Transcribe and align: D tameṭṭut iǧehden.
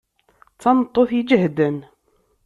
D 0.55 0.59
tameṭṭut 0.61 1.09
iǧehden. 1.19 1.77